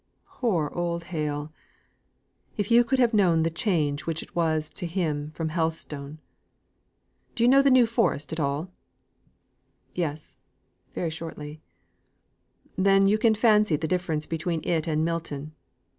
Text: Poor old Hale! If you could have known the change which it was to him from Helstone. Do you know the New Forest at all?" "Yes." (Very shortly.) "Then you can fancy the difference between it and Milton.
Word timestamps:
Poor 0.25 0.71
old 0.73 1.03
Hale! 1.03 1.53
If 2.57 2.71
you 2.71 2.83
could 2.83 2.97
have 2.97 3.13
known 3.13 3.43
the 3.43 3.51
change 3.51 4.07
which 4.07 4.23
it 4.23 4.35
was 4.35 4.67
to 4.71 4.87
him 4.87 5.29
from 5.35 5.49
Helstone. 5.49 6.17
Do 7.35 7.43
you 7.43 7.47
know 7.47 7.61
the 7.61 7.69
New 7.69 7.85
Forest 7.85 8.33
at 8.33 8.39
all?" 8.39 8.71
"Yes." 9.93 10.39
(Very 10.95 11.11
shortly.) 11.11 11.61
"Then 12.75 13.07
you 13.07 13.19
can 13.19 13.35
fancy 13.35 13.75
the 13.75 13.87
difference 13.87 14.25
between 14.25 14.67
it 14.67 14.87
and 14.87 15.05
Milton. 15.05 15.53